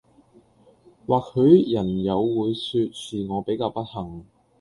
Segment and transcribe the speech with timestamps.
[1.05, 4.25] 或許人有會說是我比較不幸